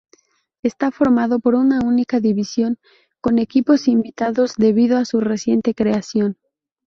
[0.63, 2.79] Está formado por una única división,
[3.21, 6.37] con equipos invitados debido a su reciente creación.